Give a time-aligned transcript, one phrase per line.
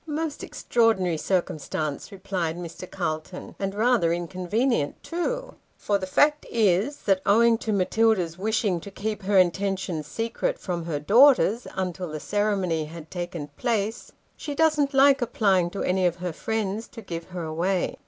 [0.23, 2.89] "Most extraordinary circumstance!" replied Mr.
[2.89, 8.79] Calton," and rather inconvenient too; for the fact is, that owing to Matilda's wish ing
[8.79, 14.55] to keep her intention secret from her daughters until the ceremony had taken place, she
[14.55, 17.99] doesn't like applying to any of her friends to give her away.